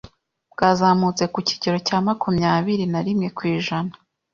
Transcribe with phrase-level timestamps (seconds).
[0.53, 3.93] bwazamutse ku kigero cya makumyabiri na rimwe kw’ijana